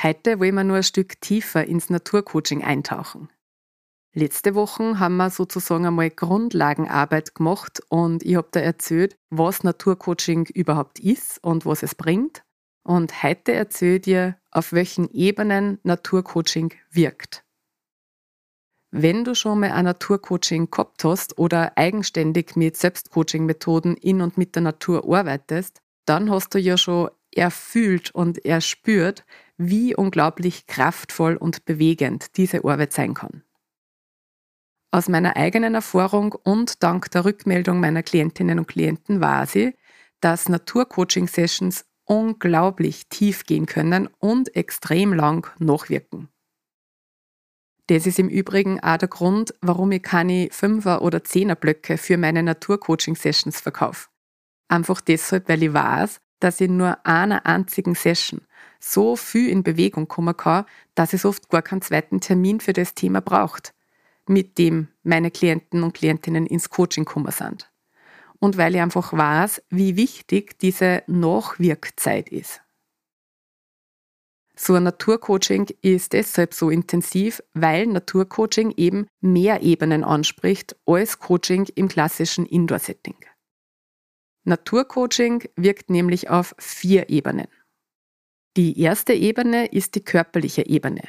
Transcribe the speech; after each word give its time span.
Heute 0.00 0.40
wollen 0.40 0.54
wir 0.54 0.64
nur 0.64 0.76
ein 0.76 0.82
Stück 0.82 1.20
tiefer 1.20 1.64
ins 1.64 1.90
Naturcoaching 1.90 2.62
eintauchen. 2.62 3.28
Letzte 4.14 4.54
Woche 4.54 4.98
haben 4.98 5.16
wir 5.16 5.30
sozusagen 5.30 5.86
einmal 5.86 6.10
Grundlagenarbeit 6.10 7.34
gemacht 7.34 7.80
und 7.88 8.22
ich 8.22 8.36
habe 8.36 8.48
da 8.50 8.60
erzählt, 8.60 9.16
was 9.30 9.64
Naturcoaching 9.64 10.46
überhaupt 10.52 10.98
ist 10.98 11.42
und 11.42 11.64
was 11.64 11.82
es 11.82 11.94
bringt. 11.94 12.44
Und 12.84 13.22
heute 13.22 13.52
erzähle 13.52 13.96
ich 13.96 14.02
dir, 14.02 14.36
auf 14.50 14.72
welchen 14.72 15.08
Ebenen 15.10 15.78
Naturcoaching 15.82 16.74
wirkt. 16.90 17.44
Wenn 18.90 19.24
du 19.24 19.34
schon 19.34 19.60
mal 19.60 19.70
ein 19.70 19.86
Naturcoaching 19.86 20.70
gehabt 20.70 21.04
hast 21.04 21.38
oder 21.38 21.78
eigenständig 21.78 22.56
mit 22.56 22.76
Selbstcoaching-Methoden 22.76 23.96
in 23.96 24.20
und 24.20 24.36
mit 24.36 24.54
der 24.54 24.62
Natur 24.62 25.04
arbeitest, 25.04 25.80
dann 26.04 26.30
hast 26.30 26.54
du 26.54 26.58
ja 26.58 26.76
schon 26.76 27.08
erfühlt 27.34 28.14
und 28.14 28.44
erspürt, 28.44 29.24
wie 29.56 29.94
unglaublich 29.94 30.66
kraftvoll 30.66 31.36
und 31.36 31.64
bewegend 31.64 32.36
diese 32.36 32.64
Arbeit 32.64 32.92
sein 32.92 33.14
kann. 33.14 33.42
Aus 34.90 35.08
meiner 35.08 35.36
eigenen 35.36 35.74
Erfahrung 35.74 36.32
und 36.32 36.82
dank 36.82 37.10
der 37.10 37.24
Rückmeldung 37.24 37.80
meiner 37.80 38.02
Klientinnen 38.02 38.58
und 38.58 38.68
Klienten 38.68 39.20
weiß 39.20 39.54
ich, 39.54 39.74
dass 40.20 40.48
Naturcoaching-Sessions 40.48 41.86
unglaublich 42.04 43.08
tief 43.08 43.46
gehen 43.46 43.66
können 43.66 44.08
und 44.18 44.54
extrem 44.54 45.14
lang 45.14 45.50
nachwirken. 45.58 46.28
Das 47.86 48.06
ist 48.06 48.18
im 48.18 48.28
Übrigen 48.28 48.80
auch 48.80 48.96
der 48.96 49.08
Grund, 49.08 49.54
warum 49.60 49.92
ich 49.92 50.02
keine 50.02 50.48
Fünfer- 50.50 51.02
oder 51.02 51.24
Zehner-Blöcke 51.24 51.98
für 51.98 52.16
meine 52.16 52.42
Naturcoaching-Sessions 52.42 53.60
verkaufe. 53.60 54.08
Einfach 54.68 55.00
deshalb, 55.00 55.48
weil 55.48 55.62
ich 55.62 55.72
weiß, 55.72 56.20
dass 56.42 56.60
ich 56.60 56.68
nur 56.68 57.04
einer 57.06 57.46
einzigen 57.46 57.94
Session 57.94 58.40
so 58.80 59.14
viel 59.14 59.48
in 59.48 59.62
Bewegung 59.62 60.08
kommen 60.08 60.36
kann, 60.36 60.64
dass 60.94 61.12
es 61.12 61.24
oft 61.24 61.48
gar 61.50 61.62
keinen 61.62 61.82
zweiten 61.82 62.20
Termin 62.20 62.60
für 62.60 62.72
das 62.72 62.94
Thema 62.94 63.20
braucht, 63.20 63.74
mit 64.26 64.58
dem 64.58 64.88
meine 65.04 65.30
Klienten 65.30 65.82
und 65.82 65.94
Klientinnen 65.94 66.46
ins 66.46 66.68
Coaching 66.68 67.04
kommen 67.04 67.30
sind. 67.30 67.70
Und 68.40 68.56
weil 68.56 68.74
ich 68.74 68.80
einfach 68.80 69.12
weiß, 69.12 69.62
wie 69.70 69.96
wichtig 69.96 70.58
diese 70.58 71.04
Nachwirkzeit 71.06 72.28
ist. 72.28 72.60
So 74.56 74.74
ein 74.74 74.82
Naturcoaching 74.82 75.68
ist 75.80 76.12
deshalb 76.12 76.52
so 76.52 76.68
intensiv, 76.68 77.42
weil 77.54 77.86
Naturcoaching 77.86 78.74
eben 78.76 79.06
mehr 79.20 79.62
Ebenen 79.62 80.04
anspricht 80.04 80.76
als 80.86 81.18
Coaching 81.20 81.66
im 81.74 81.88
klassischen 81.88 82.46
Indoor-Setting. 82.46 83.16
Naturcoaching 84.44 85.44
wirkt 85.56 85.90
nämlich 85.90 86.30
auf 86.30 86.54
vier 86.58 87.10
Ebenen. 87.10 87.48
Die 88.56 88.78
erste 88.80 89.12
Ebene 89.12 89.66
ist 89.66 89.94
die 89.94 90.04
körperliche 90.04 90.66
Ebene. 90.66 91.02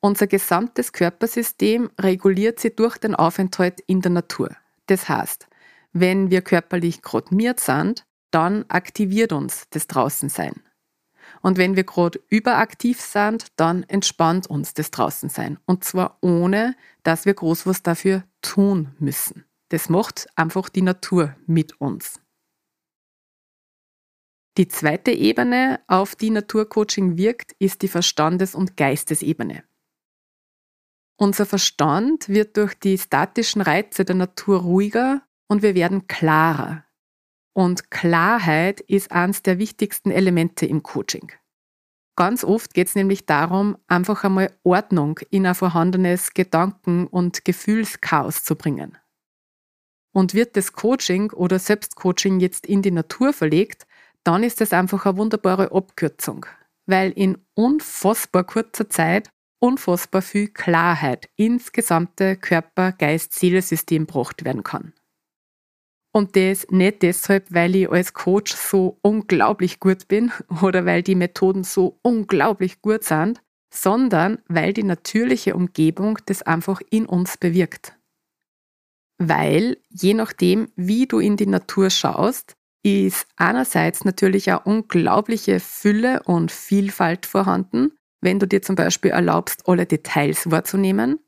Unser 0.00 0.26
gesamtes 0.26 0.92
Körpersystem 0.92 1.90
reguliert 1.98 2.60
sich 2.60 2.76
durch 2.76 2.98
den 2.98 3.14
Aufenthalt 3.14 3.80
in 3.86 4.00
der 4.00 4.12
Natur. 4.12 4.56
Das 4.86 5.08
heißt, 5.08 5.48
wenn 5.92 6.30
wir 6.30 6.42
körperlich 6.42 7.02
grotmiert 7.02 7.60
sind, 7.60 8.06
dann 8.30 8.64
aktiviert 8.68 9.32
uns 9.32 9.64
das 9.70 9.86
Draußensein. 9.88 10.62
Und 11.42 11.58
wenn 11.58 11.76
wir 11.76 11.84
gerade 11.84 12.20
überaktiv 12.28 13.00
sind, 13.00 13.48
dann 13.56 13.82
entspannt 13.84 14.46
uns 14.48 14.74
das 14.74 14.90
Draußensein. 14.90 15.58
Und 15.66 15.84
zwar 15.84 16.18
ohne, 16.20 16.76
dass 17.02 17.24
wir 17.26 17.34
groß 17.34 17.66
was 17.66 17.82
dafür 17.82 18.24
tun 18.42 18.94
müssen. 18.98 19.44
Das 19.70 19.88
macht 19.88 20.26
einfach 20.36 20.68
die 20.68 20.82
Natur 20.82 21.36
mit 21.46 21.80
uns. 21.80 22.20
Die 24.58 24.66
zweite 24.68 25.12
Ebene, 25.12 25.80
auf 25.86 26.16
die 26.16 26.30
Naturcoaching 26.30 27.16
wirkt, 27.16 27.52
ist 27.58 27.82
die 27.82 27.88
Verstandes- 27.88 28.54
und 28.54 28.76
Geistesebene. 28.76 29.64
Unser 31.16 31.46
Verstand 31.46 32.28
wird 32.28 32.56
durch 32.56 32.74
die 32.74 32.98
statischen 32.98 33.62
Reize 33.62 34.04
der 34.04 34.16
Natur 34.16 34.60
ruhiger 34.62 35.22
und 35.48 35.62
wir 35.62 35.74
werden 35.74 36.08
klarer. 36.08 36.84
Und 37.52 37.90
Klarheit 37.90 38.80
ist 38.80 39.12
eines 39.12 39.42
der 39.42 39.58
wichtigsten 39.58 40.10
Elemente 40.10 40.66
im 40.66 40.82
Coaching. 40.82 41.30
Ganz 42.16 42.42
oft 42.42 42.74
geht 42.74 42.88
es 42.88 42.96
nämlich 42.96 43.26
darum, 43.26 43.78
einfach 43.86 44.24
einmal 44.24 44.52
Ordnung 44.62 45.20
in 45.30 45.46
ein 45.46 45.54
vorhandenes 45.54 46.34
Gedanken- 46.34 47.06
und 47.06 47.44
Gefühlschaos 47.44 48.42
zu 48.44 48.56
bringen. 48.56 48.98
Und 50.12 50.34
wird 50.34 50.56
das 50.56 50.72
Coaching 50.72 51.30
oder 51.32 51.58
Selbstcoaching 51.58 52.40
jetzt 52.40 52.66
in 52.66 52.82
die 52.82 52.90
Natur 52.90 53.32
verlegt, 53.32 53.86
dann 54.24 54.42
ist 54.42 54.60
es 54.60 54.72
einfach 54.72 55.06
eine 55.06 55.16
wunderbare 55.16 55.72
Abkürzung, 55.72 56.46
weil 56.86 57.12
in 57.12 57.38
unfassbar 57.54 58.44
kurzer 58.44 58.88
Zeit 58.88 59.30
unfassbar 59.60 60.22
viel 60.22 60.48
Klarheit 60.48 61.28
ins 61.36 61.72
gesamte 61.72 62.36
Körper, 62.36 62.92
Geist, 62.92 63.34
Seele-System 63.34 64.06
gebracht 64.06 64.44
werden 64.44 64.64
kann. 64.64 64.92
Und 66.12 66.34
das 66.34 66.66
nicht 66.70 67.02
deshalb, 67.02 67.52
weil 67.52 67.76
ich 67.76 67.90
als 67.90 68.12
Coach 68.14 68.52
so 68.52 68.98
unglaublich 69.02 69.78
gut 69.78 70.08
bin 70.08 70.32
oder 70.62 70.84
weil 70.84 71.02
die 71.02 71.14
Methoden 71.14 71.62
so 71.62 71.98
unglaublich 72.02 72.82
gut 72.82 73.04
sind, 73.04 73.40
sondern 73.72 74.38
weil 74.48 74.72
die 74.72 74.82
natürliche 74.82 75.54
Umgebung 75.54 76.18
das 76.26 76.42
einfach 76.42 76.80
in 76.90 77.06
uns 77.06 77.36
bewirkt. 77.36 77.96
Weil 79.22 79.76
je 79.90 80.14
nachdem, 80.14 80.72
wie 80.76 81.06
du 81.06 81.18
in 81.18 81.36
die 81.36 81.46
Natur 81.46 81.90
schaust, 81.90 82.56
ist 82.82 83.26
einerseits 83.36 84.06
natürlich 84.06 84.48
eine 84.48 84.60
unglaubliche 84.60 85.60
Fülle 85.60 86.22
und 86.22 86.50
Vielfalt 86.50 87.26
vorhanden, 87.26 87.92
wenn 88.22 88.38
du 88.38 88.48
dir 88.48 88.62
zum 88.62 88.76
Beispiel 88.76 89.10
erlaubst, 89.10 89.68
alle 89.68 89.84
Details 89.84 90.50
wahrzunehmen. 90.50 91.18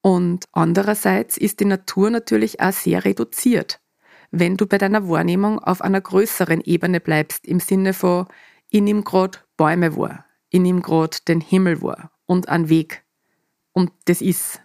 Und 0.00 0.46
andererseits 0.52 1.36
ist 1.36 1.60
die 1.60 1.66
Natur 1.66 2.08
natürlich 2.08 2.60
auch 2.60 2.72
sehr 2.72 3.04
reduziert, 3.04 3.80
wenn 4.30 4.56
du 4.56 4.66
bei 4.66 4.78
deiner 4.78 5.06
Wahrnehmung 5.06 5.58
auf 5.58 5.82
einer 5.82 6.00
größeren 6.00 6.62
Ebene 6.62 7.00
bleibst, 7.00 7.44
im 7.44 7.60
Sinne 7.60 7.92
von, 7.92 8.28
ich 8.70 8.80
nehme 8.80 9.02
gerade 9.02 9.40
Bäume 9.58 9.94
wahr, 9.94 10.24
ich 10.48 10.60
nehme 10.60 10.80
gerade 10.80 11.18
den 11.28 11.42
Himmel 11.42 11.82
wahr 11.82 12.12
und 12.24 12.48
einen 12.48 12.70
Weg. 12.70 13.04
Und 13.72 13.92
das 14.06 14.22
ist. 14.22 14.62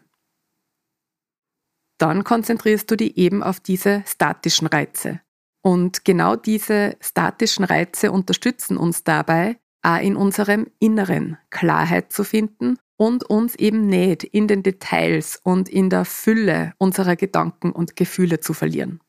Dann 2.02 2.24
konzentrierst 2.24 2.90
du 2.90 2.98
dich 2.98 3.16
eben 3.18 3.44
auf 3.44 3.60
diese 3.60 4.04
statischen 4.08 4.66
Reize, 4.66 5.22
und 5.64 6.04
genau 6.04 6.36
diese 6.36 6.98
statischen 7.00 7.64
Reize 7.64 8.12
unterstützen 8.12 8.76
uns 8.78 9.04
dabei, 9.04 9.60
auch 9.84 10.02
in 10.02 10.16
unserem 10.16 10.68
Inneren 10.80 11.38
Klarheit 11.52 12.12
zu 12.12 12.24
finden 12.24 12.78
und 12.98 13.24
uns 13.24 13.54
eben 13.56 13.86
nicht 13.86 14.24
in 14.24 14.48
den 14.48 14.64
Details 14.64 15.40
und 15.44 15.70
in 15.70 15.92
der 15.92 16.06
Fülle 16.06 16.74
unserer 16.80 17.16
Gedanken 17.16 17.72
und 17.72 17.96
Gefühle 17.96 18.40
zu 18.40 18.54
verlieren. 18.54 19.00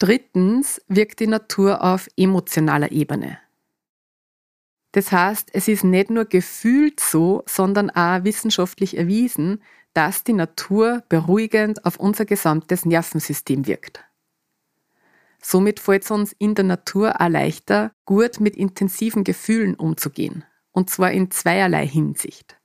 Drittens 0.00 0.80
wirkt 0.88 1.20
die 1.20 1.26
Natur 1.26 1.84
auf 1.84 2.08
emotionaler 2.16 2.90
Ebene. 2.90 3.38
Das 4.92 5.12
heißt, 5.12 5.50
es 5.52 5.68
ist 5.68 5.84
nicht 5.84 6.10
nur 6.10 6.24
gefühlt 6.24 7.00
so, 7.00 7.42
sondern 7.46 7.90
auch 7.90 8.24
wissenschaftlich 8.24 8.96
erwiesen, 8.96 9.62
dass 9.92 10.24
die 10.24 10.32
Natur 10.32 11.02
beruhigend 11.08 11.84
auf 11.84 11.98
unser 11.98 12.24
gesamtes 12.24 12.84
Nervensystem 12.84 13.66
wirkt. 13.66 14.04
Somit 15.42 15.80
fällt 15.80 16.04
es 16.04 16.10
uns 16.10 16.32
in 16.38 16.54
der 16.54 16.64
Natur 16.64 17.20
auch 17.20 17.28
leichter, 17.28 17.92
gut 18.04 18.40
mit 18.40 18.56
intensiven 18.56 19.24
Gefühlen 19.24 19.74
umzugehen. 19.74 20.44
und 20.72 20.88
zwar 20.88 21.10
in 21.10 21.32
zweierlei 21.32 21.84
Hinsicht. 21.84 22.56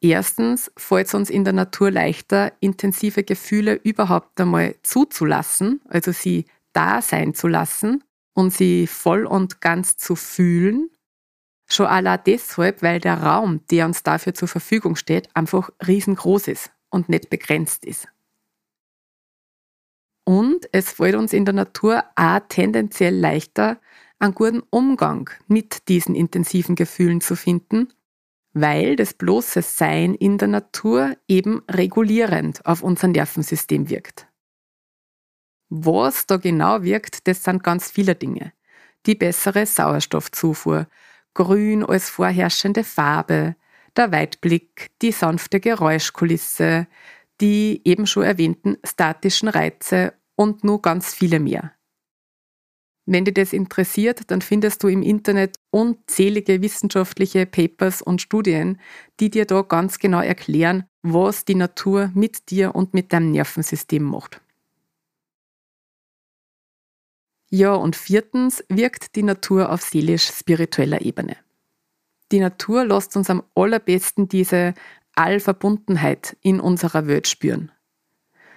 Erstens 0.00 0.72
fällt 0.76 1.06
es 1.06 1.14
uns 1.14 1.30
in 1.30 1.44
der 1.44 1.52
Natur 1.52 1.90
leichter, 1.90 2.52
intensive 2.60 3.22
Gefühle 3.22 3.74
überhaupt 3.74 4.40
einmal 4.40 4.74
zuzulassen, 4.82 5.80
also 5.88 6.10
sie 6.12 6.46
da 6.72 7.00
sein 7.00 7.32
zu 7.32 7.46
lassen 7.46 8.02
und 8.34 8.52
sie 8.52 8.86
voll 8.86 9.26
und 9.26 9.60
ganz 9.60 9.96
zu 9.96 10.16
fühlen. 10.16 10.90
Schon 11.66 11.86
allein 11.86 12.20
deshalb, 12.26 12.82
weil 12.82 13.00
der 13.00 13.22
Raum, 13.22 13.60
der 13.70 13.86
uns 13.86 14.02
dafür 14.02 14.34
zur 14.34 14.48
Verfügung 14.48 14.96
steht, 14.96 15.34
einfach 15.34 15.70
riesengroß 15.86 16.48
ist 16.48 16.70
und 16.90 17.08
nicht 17.08 17.30
begrenzt 17.30 17.84
ist. 17.86 18.08
Und 20.24 20.68
es 20.72 20.92
fällt 20.92 21.14
uns 21.14 21.32
in 21.32 21.44
der 21.44 21.54
Natur 21.54 22.04
auch 22.16 22.40
tendenziell 22.48 23.14
leichter, 23.14 23.78
einen 24.18 24.34
guten 24.34 24.62
Umgang 24.70 25.30
mit 25.48 25.88
diesen 25.88 26.14
intensiven 26.14 26.76
Gefühlen 26.76 27.20
zu 27.20 27.36
finden 27.36 27.88
weil 28.54 28.94
das 28.96 29.12
bloße 29.12 29.62
Sein 29.62 30.14
in 30.14 30.38
der 30.38 30.48
Natur 30.48 31.16
eben 31.28 31.62
regulierend 31.68 32.64
auf 32.64 32.82
unser 32.82 33.08
Nervensystem 33.08 33.90
wirkt. 33.90 34.28
Was 35.68 36.26
da 36.26 36.36
genau 36.36 36.82
wirkt, 36.82 37.26
das 37.26 37.44
sind 37.44 37.62
ganz 37.62 37.90
viele 37.90 38.14
Dinge. 38.14 38.52
Die 39.06 39.14
bessere 39.14 39.66
Sauerstoffzufuhr, 39.66 40.86
Grün 41.34 41.84
als 41.84 42.10
vorherrschende 42.10 42.84
Farbe, 42.84 43.56
der 43.96 44.12
Weitblick, 44.12 44.90
die 45.02 45.12
sanfte 45.12 45.60
Geräuschkulisse, 45.60 46.86
die 47.40 47.80
eben 47.84 48.06
schon 48.06 48.22
erwähnten 48.22 48.76
statischen 48.84 49.48
Reize 49.48 50.14
und 50.36 50.64
nur 50.64 50.80
ganz 50.80 51.14
viele 51.14 51.40
mehr. 51.40 51.72
Wenn 53.06 53.24
dich 53.26 53.34
das 53.34 53.52
interessiert, 53.52 54.30
dann 54.30 54.40
findest 54.40 54.82
du 54.82 54.88
im 54.88 55.02
Internet 55.02 55.58
unzählige 55.70 56.62
wissenschaftliche 56.62 57.44
Papers 57.44 58.00
und 58.00 58.22
Studien, 58.22 58.80
die 59.20 59.28
dir 59.28 59.44
da 59.44 59.60
ganz 59.60 59.98
genau 59.98 60.20
erklären, 60.20 60.84
was 61.02 61.44
die 61.44 61.54
Natur 61.54 62.10
mit 62.14 62.50
dir 62.50 62.74
und 62.74 62.94
mit 62.94 63.12
deinem 63.12 63.32
Nervensystem 63.32 64.02
macht. 64.02 64.40
Ja, 67.56 67.74
und 67.74 67.94
viertens 67.94 68.64
wirkt 68.68 69.14
die 69.14 69.22
Natur 69.22 69.70
auf 69.70 69.80
seelisch-spiritueller 69.80 71.02
Ebene. 71.02 71.36
Die 72.32 72.40
Natur 72.40 72.84
lässt 72.84 73.16
uns 73.16 73.30
am 73.30 73.44
allerbesten 73.54 74.26
diese 74.26 74.74
Allverbundenheit 75.14 76.36
in 76.40 76.58
unserer 76.58 77.06
Welt 77.06 77.28
spüren. 77.28 77.70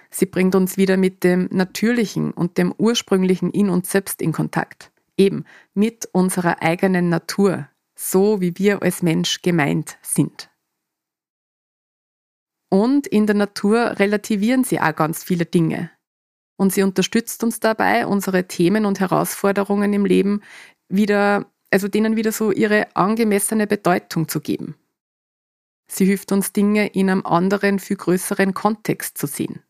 Sie 0.09 0.25
bringt 0.25 0.55
uns 0.55 0.77
wieder 0.77 0.97
mit 0.97 1.23
dem 1.23 1.47
Natürlichen 1.51 2.31
und 2.31 2.57
dem 2.57 2.73
Ursprünglichen 2.75 3.51
in 3.51 3.69
uns 3.69 3.91
selbst 3.91 4.19
in 4.19 4.31
Kontakt. 4.31 4.91
Eben 5.15 5.45
mit 5.75 6.09
unserer 6.11 6.63
eigenen 6.63 7.09
Natur, 7.09 7.69
so 7.93 8.41
wie 8.41 8.57
wir 8.57 8.81
als 8.81 9.03
Mensch 9.03 9.43
gemeint 9.43 9.99
sind. 10.01 10.49
Und 12.69 13.05
in 13.05 13.27
der 13.27 13.35
Natur 13.35 13.99
relativieren 13.99 14.63
sie 14.63 14.81
auch 14.81 14.95
ganz 14.95 15.23
viele 15.23 15.45
Dinge. 15.45 15.91
Und 16.57 16.73
sie 16.73 16.83
unterstützt 16.83 17.43
uns 17.43 17.59
dabei, 17.59 18.05
unsere 18.07 18.47
Themen 18.47 18.85
und 18.85 18.99
Herausforderungen 18.99 19.93
im 19.93 20.05
Leben 20.05 20.41
wieder, 20.89 21.45
also 21.71 21.87
denen 21.87 22.15
wieder 22.15 22.31
so 22.31 22.51
ihre 22.51 22.95
angemessene 22.95 23.67
Bedeutung 23.67 24.27
zu 24.27 24.41
geben. 24.41 24.75
Sie 25.89 26.05
hilft 26.05 26.31
uns 26.31 26.51
Dinge 26.51 26.87
in 26.87 27.09
einem 27.09 27.25
anderen, 27.25 27.79
viel 27.79 27.95
größeren 27.95 28.53
Kontext 28.53 29.17
zu 29.17 29.27
sehen. 29.27 29.63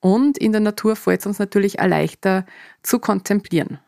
Und 0.00 0.38
in 0.38 0.52
der 0.52 0.60
Natur 0.60 0.96
fällt 0.96 1.20
es 1.20 1.26
uns 1.26 1.38
natürlich 1.38 1.74
leichter 1.74 2.46
zu 2.82 3.00
kontemplieren, 3.00 3.80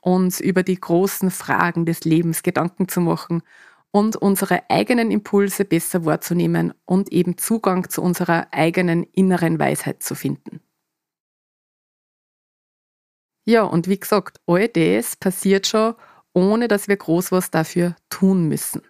uns 0.00 0.40
über 0.40 0.62
die 0.62 0.80
großen 0.80 1.30
Fragen 1.30 1.84
des 1.84 2.04
Lebens 2.04 2.42
Gedanken 2.42 2.88
zu 2.88 3.00
machen 3.00 3.42
und 3.92 4.16
unsere 4.16 4.68
eigenen 4.70 5.10
Impulse 5.10 5.64
besser 5.64 6.04
wahrzunehmen 6.04 6.74
und 6.84 7.12
eben 7.12 7.38
Zugang 7.38 7.88
zu 7.88 8.02
unserer 8.02 8.48
eigenen 8.50 9.04
inneren 9.04 9.58
Weisheit 9.58 10.02
zu 10.02 10.14
finden. 10.14 10.60
Ja, 13.44 13.62
und 13.62 13.88
wie 13.88 13.98
gesagt, 13.98 14.40
all 14.46 14.68
das 14.68 15.16
passiert 15.16 15.66
schon, 15.66 15.94
ohne 16.32 16.68
dass 16.68 16.88
wir 16.88 16.96
groß 16.96 17.32
was 17.32 17.50
dafür 17.50 17.96
tun 18.08 18.48
müssen. 18.48 18.82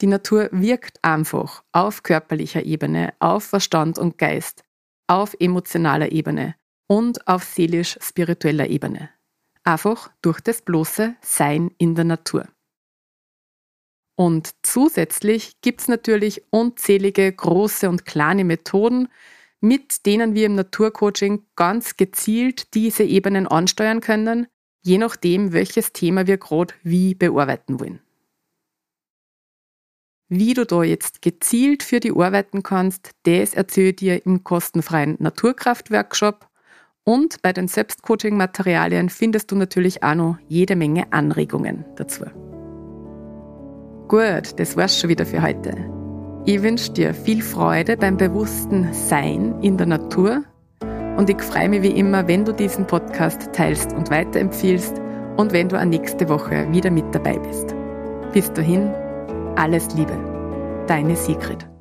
Die 0.00 0.06
Natur 0.06 0.48
wirkt 0.52 1.02
einfach 1.02 1.62
auf 1.72 2.02
körperlicher 2.02 2.64
Ebene, 2.64 3.14
auf 3.20 3.44
Verstand 3.44 3.98
und 3.98 4.18
Geist 4.18 4.64
auf 5.12 5.36
emotionaler 5.38 6.10
Ebene 6.10 6.54
und 6.86 7.26
auf 7.28 7.44
seelisch-spiritueller 7.44 8.68
Ebene. 8.68 9.10
Einfach 9.62 10.10
durch 10.22 10.40
das 10.40 10.62
bloße 10.62 11.16
Sein 11.20 11.70
in 11.76 11.94
der 11.94 12.04
Natur. 12.04 12.48
Und 14.14 14.50
zusätzlich 14.62 15.60
gibt 15.62 15.80
es 15.80 15.88
natürlich 15.88 16.42
unzählige 16.50 17.32
große 17.32 17.88
und 17.88 18.04
kleine 18.04 18.44
Methoden, 18.44 19.08
mit 19.60 20.06
denen 20.06 20.34
wir 20.34 20.46
im 20.46 20.54
Naturcoaching 20.56 21.44
ganz 21.56 21.96
gezielt 21.96 22.74
diese 22.74 23.04
Ebenen 23.04 23.46
ansteuern 23.46 24.00
können, 24.00 24.48
je 24.82 24.98
nachdem, 24.98 25.52
welches 25.52 25.92
Thema 25.92 26.26
wir 26.26 26.36
gerade 26.36 26.74
wie 26.82 27.14
bearbeiten 27.14 27.80
wollen. 27.80 28.00
Wie 30.28 30.54
du 30.54 30.64
da 30.64 30.82
jetzt 30.82 31.20
gezielt 31.20 31.82
für 31.82 32.00
die 32.00 32.10
arbeiten 32.10 32.62
kannst, 32.62 33.10
das 33.24 33.52
erzähle 33.52 33.90
ich 33.90 33.96
dir 33.96 34.26
im 34.26 34.42
kostenfreien 34.42 35.16
Naturkraft-Workshop. 35.18 36.48
Und 37.04 37.42
bei 37.42 37.52
den 37.52 37.68
Selbstcoaching-Materialien 37.68 39.10
findest 39.10 39.50
du 39.50 39.56
natürlich 39.56 40.02
auch 40.02 40.14
noch 40.14 40.38
jede 40.48 40.74
Menge 40.74 41.12
Anregungen 41.12 41.84
dazu. 41.96 42.24
Gut, 44.12 44.60
das 44.60 44.76
war's 44.76 45.00
schon 45.00 45.08
wieder 45.08 45.24
für 45.24 45.40
heute. 45.40 45.74
Ich 46.44 46.62
wünsche 46.62 46.92
dir 46.92 47.14
viel 47.14 47.40
Freude 47.40 47.96
beim 47.96 48.18
bewussten 48.18 48.92
Sein 48.92 49.54
in 49.62 49.78
der 49.78 49.86
Natur 49.86 50.44
und 51.16 51.30
ich 51.30 51.40
freue 51.40 51.70
mich 51.70 51.80
wie 51.80 51.98
immer, 51.98 52.28
wenn 52.28 52.44
du 52.44 52.52
diesen 52.52 52.86
Podcast 52.86 53.48
teilst 53.54 53.94
und 53.94 54.10
weiterempfiehlst 54.10 55.00
und 55.38 55.54
wenn 55.54 55.70
du 55.70 55.80
auch 55.80 55.86
nächste 55.86 56.28
Woche 56.28 56.70
wieder 56.70 56.90
mit 56.90 57.06
dabei 57.14 57.38
bist. 57.38 57.74
Bis 58.34 58.52
dahin, 58.52 58.90
alles 59.56 59.88
Liebe, 59.94 60.18
deine 60.86 61.16
Sigrid. 61.16 61.71